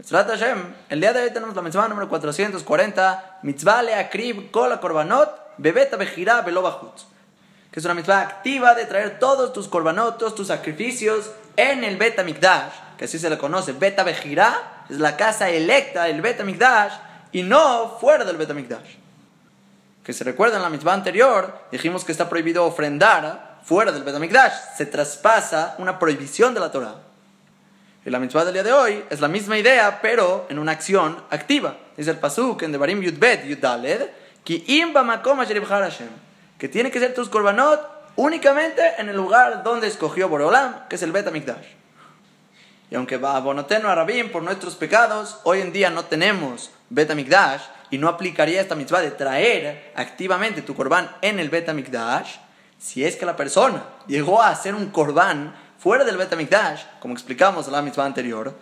[0.00, 4.80] Mitzvah Hashem, el día de hoy tenemos la mitzvah número 440, mitzvah le akrib kol
[4.80, 7.02] korbanot bebeta bejirá belobahut,
[7.70, 11.98] que es una mitzvah activa de traer todos tus korbanot, todos tus sacrificios en el
[11.98, 16.44] Beta Mikdash, que así se le conoce, Beta Bejirá, es la casa electa del Beta
[16.44, 16.94] Mikdash,
[17.32, 18.96] y no fuera del Beta Mikdash.
[20.02, 24.18] Que se recuerda en la mitzvah anterior, dijimos que está prohibido ofrendar fuera del Beta
[24.18, 27.09] Mikdash, se traspasa una prohibición de la Torah.
[28.04, 31.22] Y la mitzvah del día de hoy es la misma idea, pero en una acción
[31.28, 31.76] activa.
[31.96, 34.08] Dice el pasuk en Devarim Yudbet Yudaled,
[34.42, 34.64] que
[36.58, 37.80] que tiene que ser tus korbanot
[38.16, 41.66] únicamente en el lugar donde escogió Boreolam, que es el Bet Mikdash.
[42.90, 46.70] Y aunque va a Bonoteno a Rabim por nuestros pecados, hoy en día no tenemos
[46.88, 51.70] Bet Mikdash y no aplicaría esta mitzvah de traer activamente tu corbán en el Bet
[51.72, 52.36] Mikdash,
[52.78, 57.66] si es que la persona llegó a hacer un corbán fuera del Betamikdash, como explicamos
[57.66, 58.54] en la misma anterior,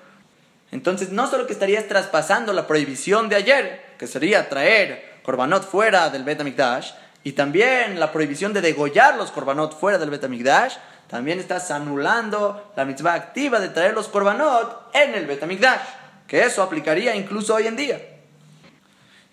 [0.70, 6.10] entonces no solo que estarías traspasando la prohibición de ayer, que sería traer korbanot fuera
[6.10, 6.92] del Betamikdash,
[7.24, 10.76] y también la prohibición de degollar los korbanot fuera del Betamikdash,
[11.08, 15.80] también estás anulando la mitzvah activa de traer los korbanot en el Betamikdash,
[16.28, 18.00] que eso aplicaría incluso hoy en día.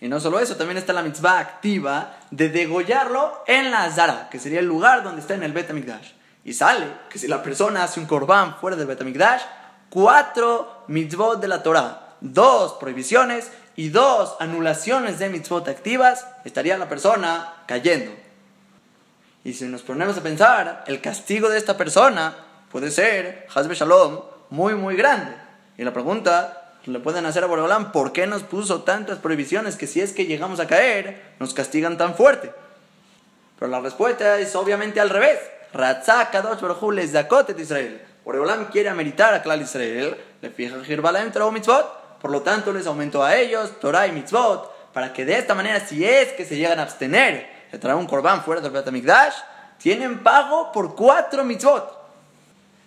[0.01, 4.39] Y no solo eso, también está la mitzvah activa de degollarlo en la Zara, que
[4.39, 6.11] sería el lugar donde está en el Betamikdash.
[6.45, 9.41] Y sale que si la persona hace un corbán fuera del Betamigdash,
[9.89, 16.87] cuatro mitzvot de la Torah, dos prohibiciones y dos anulaciones de mitzvot activas, estaría la
[16.87, 18.11] persona cayendo.
[19.43, 22.35] Y si nos ponemos a pensar, el castigo de esta persona
[22.71, 25.35] puede ser, Hazbe Shalom, muy, muy grande.
[25.79, 29.87] Y la pregunta le pueden hacer a Boreolam, ¿por qué nos puso tantas prohibiciones que
[29.87, 32.51] si es que llegamos a caer, nos castigan tan fuerte?
[33.57, 35.39] Pero la respuesta es obviamente al revés.
[35.75, 38.01] Ratzah Kadosh Baruj les de Israel.
[38.23, 42.87] Boreolam quiere ameritar a Klal Israel, le fija Girbalaim Torah mitzvot, por lo tanto les
[42.87, 46.55] aumentó a ellos Torah y mitzvot, para que de esta manera, si es que se
[46.55, 49.35] llegan a abstener de traer un corbán fuera del Betamikdash,
[49.77, 52.03] tienen pago por cuatro mitzvot.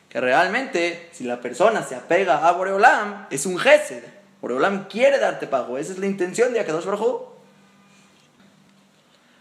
[0.08, 4.02] Que realmente, si la persona se apega a Boreolam, es un gesed.
[4.40, 7.28] Boreolam quiere darte pago, esa es la intención de Akadosh Baruj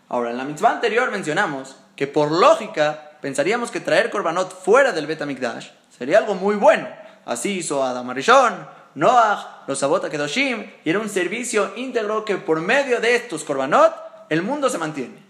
[0.09, 5.07] Ahora, en la mitzvah anterior mencionamos que por lógica pensaríamos que traer Korbanot fuera del
[5.07, 6.88] Betamikdash sería algo muy bueno.
[7.25, 12.61] Así hizo Adam Arishon, Noah, los Sabot Kedoshim, y era un servicio íntegro que por
[12.61, 13.94] medio de estos Korbanot
[14.29, 15.27] el mundo se mantiene.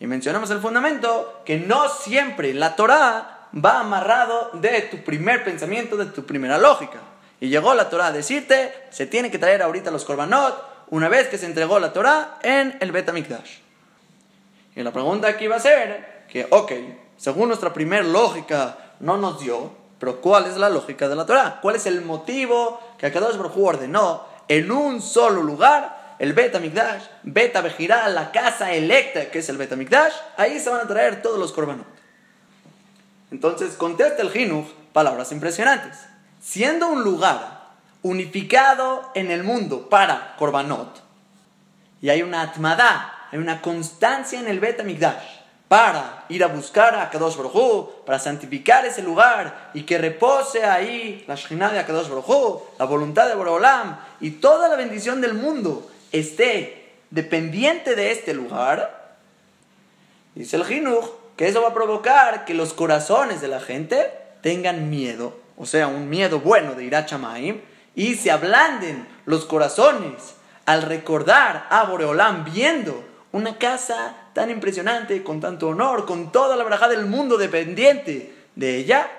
[0.00, 5.96] Y mencionamos el fundamento que no siempre la Torah va amarrado de tu primer pensamiento,
[5.96, 6.98] de tu primera lógica.
[7.40, 11.28] Y llegó la Torah a decirte, se tiene que traer ahorita los Korbanot una vez
[11.28, 13.58] que se entregó la Torah en el Betamikdash.
[14.74, 16.72] Y la pregunta aquí va a ser, que, ok,
[17.18, 21.58] según nuestra primera lógica no nos dio, pero ¿cuál es la lógica de la Torah?
[21.60, 27.02] ¿Cuál es el motivo que Akadosh Baruj ordenó en un solo lugar el Beta Mikdash,
[27.22, 30.14] Beta Bejirá, la casa electa que es el Beta Mikdash?
[30.38, 31.84] Ahí se van a traer todos los korbanot.
[33.30, 35.98] Entonces contesta el Jinuj palabras impresionantes.
[36.40, 37.60] Siendo un lugar
[38.00, 41.02] unificado en el mundo para korbanot,
[42.00, 45.41] y hay una atmadá, hay una constancia en el Beta Mikdash,
[45.72, 51.24] para ir a buscar a Kadosh Baruj para santificar ese lugar y que repose ahí
[51.26, 55.90] la Shekhinah de Kadosh Baruj la voluntad de Borolam y toda la bendición del mundo
[56.12, 59.16] esté dependiente de este lugar,
[60.34, 64.10] dice el Jinuj que eso va a provocar que los corazones de la gente
[64.42, 67.62] tengan miedo, o sea, un miedo bueno de ir a Chamaim,
[67.94, 70.34] y se ablanden los corazones
[70.66, 73.02] al recordar a Boreolam viendo
[73.32, 78.76] una casa tan impresionante, con tanto honor, con toda la braja del mundo dependiente de
[78.76, 79.10] ella.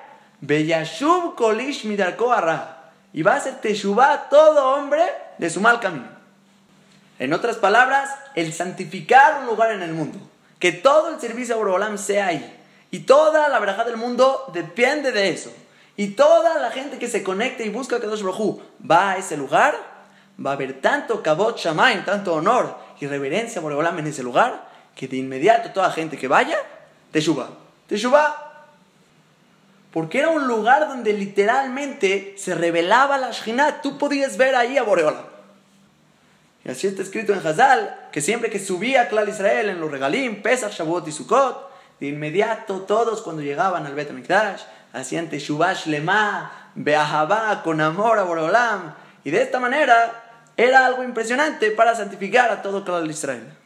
[0.41, 2.91] Beyashub Kolish Midarkoara.
[3.13, 5.03] Y va a ser Teshuvah todo hombre
[5.38, 6.07] de su mal camino.
[7.19, 10.19] En otras palabras, el santificar un lugar en el mundo.
[10.59, 12.59] Que todo el servicio a Borolam sea ahí.
[12.90, 15.52] Y toda la braja del mundo depende de eso.
[15.96, 18.59] Y toda la gente que se conecta y busca a Kadosh Baruj
[18.90, 19.76] va a ese lugar,
[20.43, 24.70] va a haber tanto Kabot Shamaim, tanto honor y reverencia por Boreolam en ese lugar,
[24.95, 26.57] que de inmediato toda gente que vaya,
[27.11, 27.49] te suba.
[27.87, 28.67] Te suba.
[29.91, 33.81] Porque era un lugar donde literalmente se revelaba la Shekhinah.
[33.81, 35.34] Tú podías ver ahí a Boreolam.
[36.66, 39.91] Y así está escrito en Hazal, que siempre que subía a Clal Israel en los
[39.91, 41.69] regalim, Pesach, Shavuot y Sukkot,
[41.99, 44.61] de inmediato todos cuando llegaban al Bet HaMikdash,
[44.93, 48.96] hacían Teshubash Lema, Beahabá, con amor a Boreolam.
[49.25, 50.23] Y de esta manera
[50.55, 53.62] era algo impresionante para santificar a todo Clal Israel.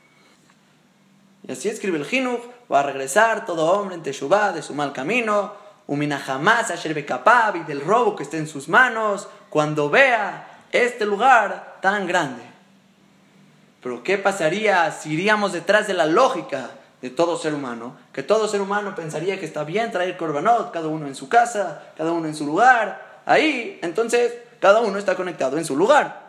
[1.47, 2.41] Y así escribe el Jinuch,
[2.71, 5.53] va a regresar todo hombre en Teshuvah de su mal camino,
[5.87, 12.05] Umina jamás y del robo que esté en sus manos, cuando vea este lugar tan
[12.05, 12.43] grande.
[13.81, 16.71] Pero ¿qué pasaría si iríamos detrás de la lógica
[17.01, 17.95] de todo ser humano?
[18.11, 21.83] Que todo ser humano pensaría que está bien traer korbanot, cada uno en su casa,
[21.95, 23.21] cada uno en su lugar.
[23.25, 26.26] Ahí, entonces, cada uno está conectado en su lugar.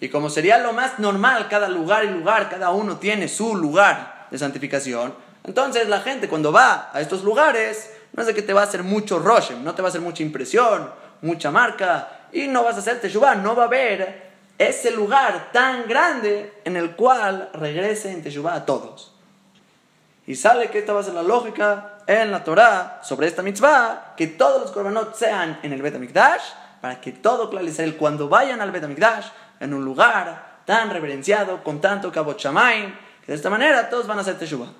[0.00, 4.26] Y como sería lo más normal, cada lugar y lugar, cada uno tiene su lugar
[4.30, 5.14] de santificación,
[5.44, 8.64] entonces la gente cuando va a estos lugares, no es de que te va a
[8.64, 10.90] hacer mucho roshem, no te va a hacer mucha impresión,
[11.22, 14.26] mucha marca, y no vas a hacer teshuvah, no va a haber
[14.58, 19.14] ese lugar tan grande en el cual regrese en teshuvah a todos.
[20.26, 24.14] Y sale que esta va a ser la lógica en la Torah sobre esta mitzvah,
[24.16, 25.94] que todos los korbanot sean en el Bet
[26.80, 28.84] para que todo claro Israel, cuando vayan al Bet
[29.60, 34.20] en un lugar tan reverenciado, con tanto kabot que de esta manera todos van a
[34.20, 34.72] hacer teshuvah.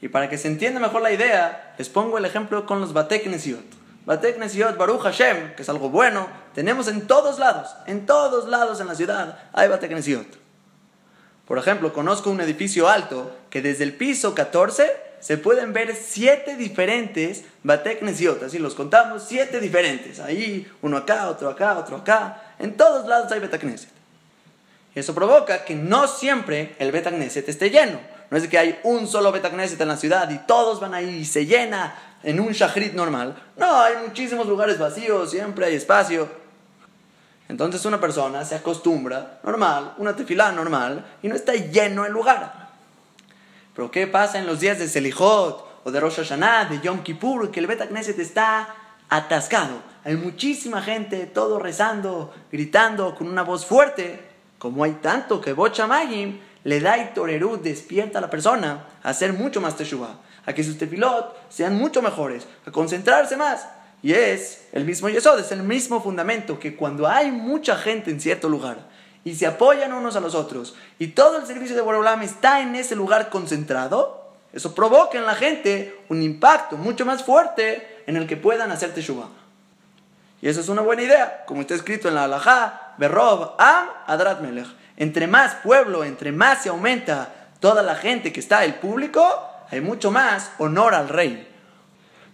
[0.00, 3.26] Y para que se entienda mejor la idea, les pongo el ejemplo con los Batek
[3.26, 3.64] Nesiot.
[4.04, 8.80] Batek Nesiot, Baruch Hashem, que es algo bueno, tenemos en todos lados, en todos lados
[8.80, 10.26] en la ciudad hay Batek Nesiot.
[11.46, 14.90] Por ejemplo, conozco un edificio alto que desde el piso 14
[15.20, 20.20] se pueden ver siete diferentes Batek Nesiot, así los contamos, siete diferentes.
[20.20, 22.42] Ahí, uno acá, otro acá, otro acá.
[22.58, 23.64] En todos lados hay Batek
[24.94, 28.14] Y eso provoca que no siempre el Batek esté lleno.
[28.30, 31.24] No es que hay un solo Betagneset en la ciudad y todos van ahí y
[31.24, 33.40] se llena en un shahrit normal.
[33.56, 36.28] No, hay muchísimos lugares vacíos, siempre hay espacio.
[37.48, 42.70] Entonces una persona se acostumbra, normal, una tefilá normal, y no está lleno el lugar.
[43.74, 47.50] Pero ¿qué pasa en los días de Selijot o de Rosh Hashanah, de Yom Kippur,
[47.50, 48.74] que el Betagneset está
[49.08, 49.82] atascado?
[50.04, 54.20] Hay muchísima gente, todo rezando, gritando con una voz fuerte.
[54.58, 59.32] Como hay tanto que Bochamagim le da y torerú, despierta a la persona a hacer
[59.32, 63.66] mucho más teshuvah, a que sus tefilot sean mucho mejores, a concentrarse más.
[64.02, 68.20] Y es el mismo yesod, es el mismo fundamento que cuando hay mucha gente en
[68.20, 68.76] cierto lugar
[69.24, 72.74] y se apoyan unos a los otros y todo el servicio de Borolam está en
[72.74, 78.26] ese lugar concentrado, eso provoca en la gente un impacto mucho más fuerte en el
[78.26, 79.28] que puedan hacer teshuvah.
[80.42, 84.40] Y eso es una buena idea, como está escrito en la halajá, Berrob Am Adrat
[84.40, 87.28] Melech entre más pueblo, entre más se aumenta
[87.60, 89.24] toda la gente que está, el público,
[89.70, 91.48] hay mucho más honor al rey.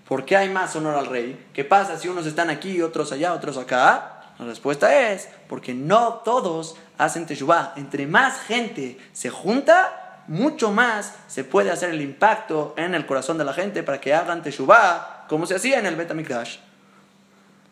[0.06, 1.48] ¿Por qué hay más honor al rey?
[1.52, 4.24] ¿Qué pasa si unos están aquí, otros allá, otros acá?
[4.38, 7.74] La respuesta es porque no todos hacen teshuvah.
[7.76, 13.38] Entre más gente se junta, mucho más se puede hacer el impacto en el corazón
[13.38, 16.56] de la gente para que hagan teshuvah como se hacía en el Betamikdash.